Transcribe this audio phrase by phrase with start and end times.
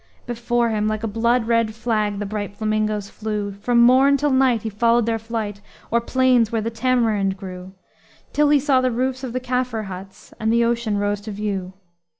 [0.25, 4.63] Before him, like a blood red flag, The bright flamingoes flew; From morn till night
[4.63, 5.61] he followed their flight,
[5.93, 7.73] O'er plains where the tamarind grew,
[8.33, 11.73] Till he saw the roofs of Caffre huts, And the ocean rose to view.